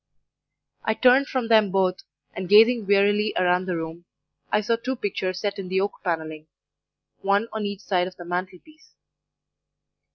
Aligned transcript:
"I 0.83 0.95
turned 0.95 1.27
from 1.27 1.47
them 1.47 1.69
both, 1.69 2.01
and 2.33 2.49
gazing 2.49 2.87
wearily 2.87 3.35
round 3.39 3.67
the 3.67 3.75
room, 3.75 4.05
I 4.51 4.61
saw 4.61 4.75
two 4.75 4.95
pictures 4.95 5.39
set 5.41 5.59
in 5.59 5.67
the 5.67 5.79
oak 5.79 5.93
panelling 6.03 6.47
one 7.21 7.47
on 7.53 7.67
each 7.67 7.81
side 7.81 8.11
the 8.17 8.25
mantel 8.25 8.57
piece. 8.57 8.95